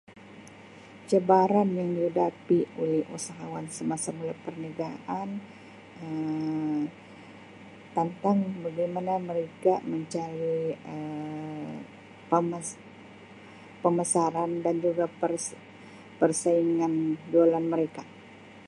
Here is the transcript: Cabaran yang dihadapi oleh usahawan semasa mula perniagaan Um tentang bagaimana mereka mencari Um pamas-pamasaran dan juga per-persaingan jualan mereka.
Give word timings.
Cabaran 1.09 1.69
yang 1.79 1.89
dihadapi 1.97 2.59
oleh 2.81 3.03
usahawan 3.15 3.65
semasa 3.77 4.09
mula 4.17 4.33
perniagaan 4.45 5.29
Um 6.03 6.79
tentang 7.97 8.37
bagaimana 8.65 9.13
mereka 9.29 9.73
mencari 9.91 10.57
Um 10.93 11.69
pamas-pamasaran 12.31 14.51
dan 14.65 14.75
juga 14.85 15.05
per-persaingan 15.21 16.93
jualan 17.31 17.65
mereka. 17.73 18.01